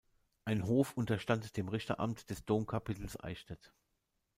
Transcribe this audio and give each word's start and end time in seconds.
Ein 0.45 0.65
Hof 0.65 0.93
unterstand 0.97 1.55
dem 1.57 1.67
Richteramt 1.69 2.27
des 2.31 2.43
Domkapitels 2.43 3.19
Eichstätt. 3.23 3.71